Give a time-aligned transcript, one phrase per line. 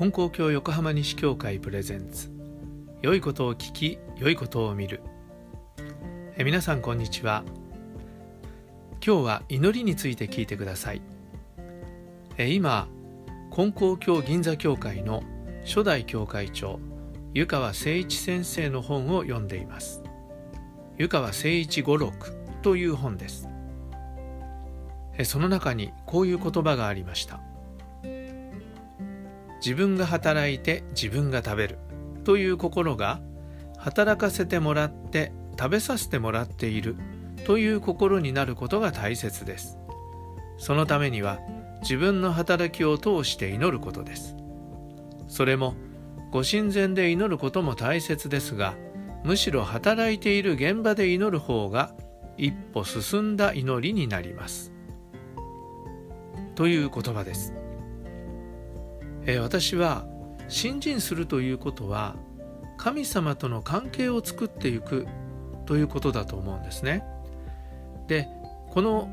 [0.00, 2.30] 金光教横浜西教会プレゼンツ。
[3.02, 5.02] 良いことを聞き良いことを見る。
[6.38, 7.44] え皆さんこんにちは。
[9.06, 11.02] 今日は祈りについて聞いてください。
[12.38, 12.88] え今
[13.50, 15.22] 金光教銀座教会の
[15.66, 16.80] 初代教会長
[17.34, 20.02] 湯川誠一先生の本を読んでいます。
[20.96, 23.50] 湯川誠一語録という本です。
[25.24, 27.49] その中にこういう言葉がありました。
[29.64, 31.78] 自分が働いて自分が食べる。
[32.24, 33.20] という心が
[33.78, 36.96] 働かせてもらって食べさせてもらっている。
[37.44, 39.78] という心になることが大切です。
[40.58, 41.38] そのためには
[41.80, 44.36] 自分の働きを通して祈ることです。
[45.28, 45.74] それも
[46.30, 48.74] ご神前で祈ることも大切ですが
[49.24, 51.92] むしろ働いている現場で祈る方が
[52.36, 54.72] 一歩進んだ祈りになります。
[56.54, 57.54] という言葉です、
[59.26, 60.04] えー、私は
[60.48, 62.16] 信心するということは
[62.76, 65.06] 神様との関係を作っていく
[65.66, 67.04] ということだと思うんですね。
[68.08, 68.26] で
[68.70, 69.08] この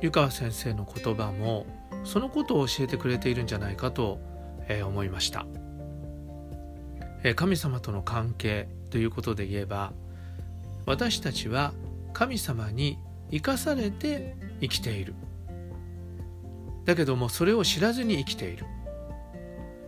[0.00, 1.66] 湯川先生の言葉も
[2.04, 4.18] そのことを教えてくれているんじゃないかと、
[4.68, 5.46] えー、思いました、
[7.22, 9.92] えー、神様との関係ということで言えば
[10.84, 11.72] 私たちは
[12.12, 12.98] 神様に
[13.30, 15.14] 生かされて生きている。
[16.84, 18.66] だけどもそれを知らずに生きている。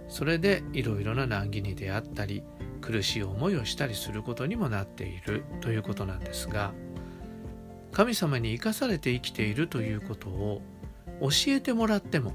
[0.08, 2.42] それでいろいろな難儀に出会ったり
[2.80, 6.72] 苦しい思いをしたりすることにもなっているということなんですが
[7.92, 10.62] 神様に生かされて生きているということを
[11.20, 12.32] 教えてもらっても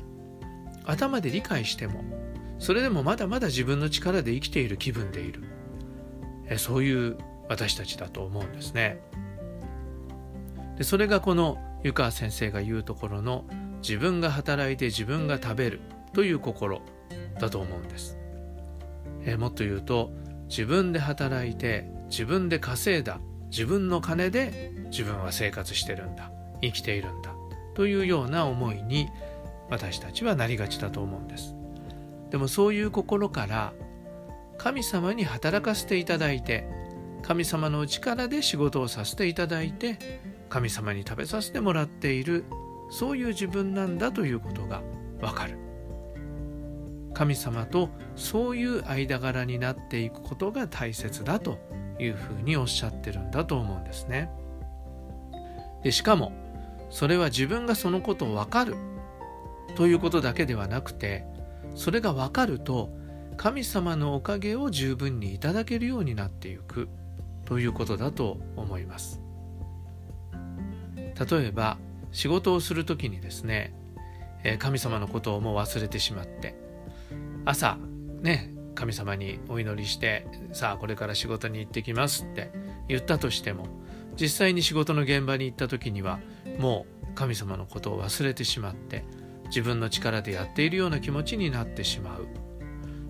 [0.85, 2.03] 頭で理解しても
[2.59, 5.43] それでもまだまだ自分の力で生きている気分でいる
[6.47, 9.01] えそういう私たちだと思うんですね。
[10.77, 13.45] でそれがこの湯川先生が言うところの
[13.81, 15.81] 自分が働いて自分が食べる
[16.13, 16.81] という心
[17.39, 18.17] だと思うんです。
[19.25, 20.11] えもっと言うと
[20.47, 27.33] 自分で働いて自分で稼いだ自分の金で自分は生活してるんだ生きているんだ
[27.73, 29.07] というような思いに
[29.69, 31.55] 私たちはなりがちだと思うんです。
[32.29, 33.73] でもそういう心から
[34.57, 36.67] 神様に働かせていただいて
[37.23, 42.45] 神様の力で仕事をさせていただいて神様に食べさせてもらっている
[42.89, 44.81] そういう自分なんだということが
[45.21, 45.57] わかる
[47.21, 51.59] 神様とそういう間柄になっていくことが大切だと
[51.99, 54.31] いうふうにおっしゃってるんだと思うんですね。
[55.83, 56.31] でしかも
[56.89, 58.75] それは自分がそのことをわかる
[59.75, 61.23] ということだけではなくて
[61.75, 62.89] それがわかると
[63.37, 66.89] 神様のおかげを十分にいただけるようになっていく
[67.45, 69.21] ということだと思います。
[70.33, 71.77] 例えば
[72.11, 73.75] 仕事をする時にですね
[74.57, 76.59] 神様のことをもう忘れてしまって
[77.45, 77.77] 朝
[78.21, 82.51] ね神様にお祈りしてさあこれから仕事に行ってきますって
[82.87, 83.67] 言ったとしても
[84.19, 86.19] 実際に仕事の現場に行った時には
[86.57, 89.03] もう神様のことを忘れてしまって
[89.47, 92.27] 自分の力でやっているような気持ちになってしまう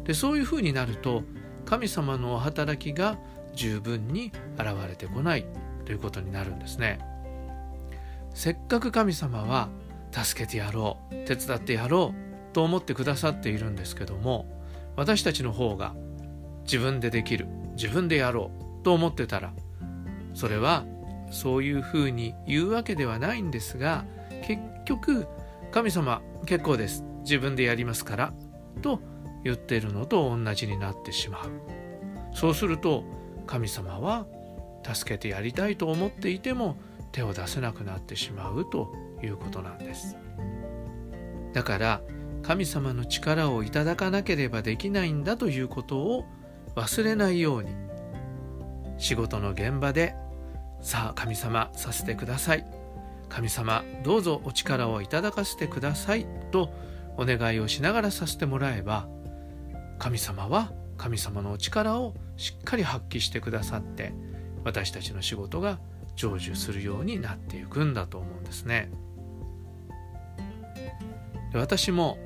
[0.06, 1.24] でそういうふうになると
[1.66, 3.18] 神様のお働きが
[3.54, 5.46] 十分に現れてこない
[5.86, 7.00] ということになるんですね。
[8.34, 9.70] せっかく神様は
[10.12, 14.46] 助けてやろう手伝ってやろうと思ってくださっているんですけども
[14.96, 15.96] 私たちの方が
[16.64, 18.52] 自分でできる自分でやろ
[18.82, 19.54] うと思ってたら
[20.34, 20.86] それは
[21.32, 24.06] そういうふうに言うわけではないんですが
[24.44, 25.28] 結局
[25.72, 27.06] 神様結構です。
[27.22, 28.34] 自分でやりますから
[28.82, 29.00] と
[29.44, 31.52] 言ってるのと同じになってしまう。
[32.34, 33.04] そうすると
[33.48, 34.26] 神様は
[34.84, 36.78] 助けてやりたいと思っていても
[37.12, 40.18] 手を出せなくなってしまうということなんです。
[41.54, 42.02] だから
[42.44, 46.26] 神様の力をいただかなければできないんだということを
[46.76, 47.70] 忘れないように。
[48.98, 50.16] 仕事の現場で
[50.82, 52.66] さあ神様させてください。
[53.30, 56.26] 神様どうぞお力をいただかせてください。
[56.52, 56.72] と
[57.18, 59.08] お願いをしながらさせてもらえば
[60.00, 64.14] 神様は神様のお力をしっかり発揮してくださって
[64.64, 65.80] 私たちの仕事が
[66.16, 68.92] 成就するようになっていくんだと思うんですね。
[71.54, 72.18] 私も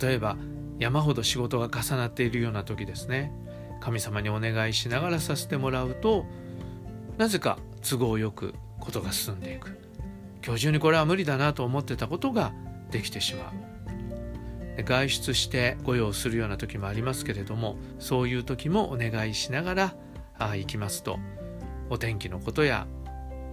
[0.00, 0.36] 例えば
[0.78, 3.32] 山ほど仕事が重なっているような時ですね。
[3.80, 6.24] 神様にお願いしながらさせてもらうと
[7.18, 9.78] なぜか都合よくことが進んでいく。
[10.44, 12.52] 今日中にこれは無理だなと思ってたことが
[12.90, 13.74] できてしまう。
[14.82, 19.94] 外出して御用するような時もありますけれどもそういう時もお願いしながら
[20.36, 21.20] あ行きますと
[21.90, 22.88] お天気のことや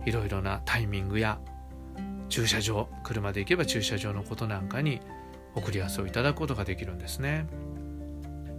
[0.05, 1.39] いろいろなタイミングや
[2.29, 5.01] 駐車場車で行けば駐車場のことなんかに
[5.55, 7.47] 送り合わせをいただくことができるんですね。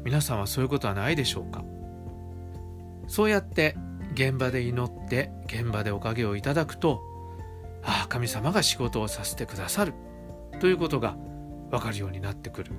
[0.05, 1.65] 皆さんはそういうことはないでしょうか？
[3.09, 3.77] そうやって
[4.15, 7.01] 現場で祈って現場でおかげをいただくと
[7.83, 9.95] ああ神様が仕事をさせてくださる。
[10.61, 11.17] ということが
[11.71, 12.73] 分かるようになってくる。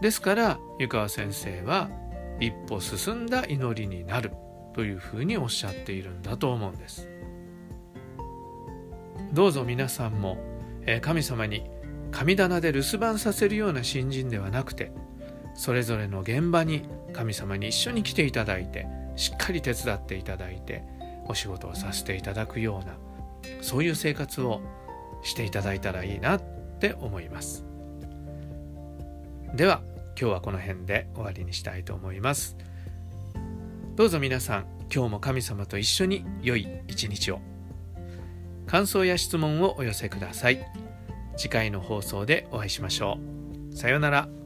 [0.00, 1.90] ですから湯川先生は
[2.40, 4.32] 一歩進んだ祈りになる。
[4.74, 7.06] というふうにおっしゃっているんだと思うんです。
[9.34, 10.38] どうぞ皆さんも
[11.02, 11.70] 神様に
[12.12, 14.92] 神棚で留守番させるような新人ではなくて
[15.54, 16.82] それぞれの現場に
[17.12, 18.86] 神様に一緒に来ていただいて
[19.16, 20.84] しっかり手伝っていただいて
[21.26, 22.96] お仕事をさせていただくような
[23.60, 24.60] そういう生活を
[25.22, 26.42] していただいたらいいなっ
[26.80, 27.64] て思います。
[29.54, 29.82] では
[30.18, 32.56] 今日はこの辺で終わりにしたいと思います。
[33.94, 37.40] どうぞ皆さん今日も神様と一緒に良い一日を。
[38.66, 40.81] 感想や質問をお寄せください。
[41.36, 43.18] 次回の放送でお会いしましょ
[43.72, 43.76] う。
[43.76, 44.41] さようなら。